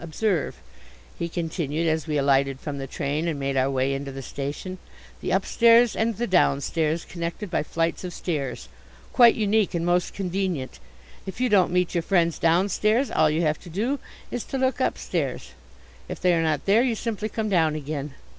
Observe," 0.03 0.55
he 1.19 1.29
continued 1.29 1.87
as 1.87 2.07
we 2.07 2.17
alighted 2.17 2.59
from 2.59 2.79
the 2.79 2.87
train 2.87 3.27
and 3.27 3.39
made 3.39 3.55
our 3.55 3.69
way 3.69 3.93
into 3.93 4.11
the 4.11 4.23
station, 4.23 4.79
"the 5.19 5.29
upstairs 5.29 5.95
and 5.95 6.17
the 6.17 6.25
downstairs, 6.25 7.05
connected 7.05 7.51
by 7.51 7.61
flights 7.61 8.03
of 8.03 8.11
stairs; 8.11 8.67
quite 9.13 9.35
unique 9.35 9.75
and 9.75 9.85
most 9.85 10.15
convenient: 10.15 10.79
if 11.27 11.39
you 11.39 11.49
don't 11.49 11.69
meet 11.71 11.93
your 11.93 12.01
friends 12.01 12.39
downstairs 12.39 13.11
all 13.11 13.29
you 13.29 13.43
have 13.43 13.59
to 13.59 13.69
do 13.69 13.99
is 14.31 14.43
to 14.43 14.57
look 14.57 14.79
upstairs. 14.79 15.51
If 16.09 16.19
they 16.19 16.33
are 16.33 16.41
not 16.41 16.65
there, 16.65 16.81
you 16.81 16.95
simply 16.95 17.29
come 17.29 17.47
down 17.49 17.75
again. 17.75 18.15